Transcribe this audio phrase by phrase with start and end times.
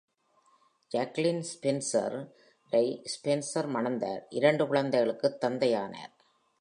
[0.93, 3.03] Jacklyn Spencer-ரை
[3.13, 4.21] Spencer மணந்தார்.
[4.29, 6.13] இரண்டு குழந்தைகளுக்கு தந்தை ஆனார்.